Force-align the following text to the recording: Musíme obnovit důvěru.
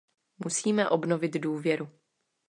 Musíme 0.43 0.89
obnovit 0.89 1.33
důvěru. 1.35 1.89